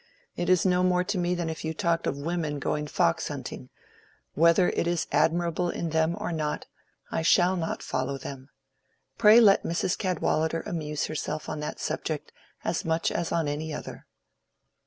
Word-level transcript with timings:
It 0.35 0.49
is 0.49 0.65
no 0.65 0.81
more 0.81 1.03
to 1.03 1.17
me 1.19 1.35
than 1.35 1.47
if 1.47 1.63
you 1.63 1.75
talked 1.75 2.07
of 2.07 2.17
women 2.17 2.57
going 2.57 2.87
fox 2.87 3.27
hunting: 3.27 3.69
whether 4.33 4.71
it 4.71 4.87
is 4.87 5.05
admirable 5.11 5.69
in 5.69 5.91
them 5.91 6.17
or 6.19 6.31
not, 6.31 6.65
I 7.11 7.21
shall 7.21 7.55
not 7.55 7.83
follow 7.83 8.17
them. 8.17 8.49
Pray 9.19 9.39
let 9.39 9.61
Mrs. 9.61 9.95
Cadwallader 9.95 10.61
amuse 10.61 11.05
herself 11.05 11.47
on 11.47 11.59
that 11.59 11.79
subject 11.79 12.31
as 12.63 12.83
much 12.83 13.11
as 13.11 13.31
on 13.31 13.47
any 13.47 13.71
other." 13.71 14.07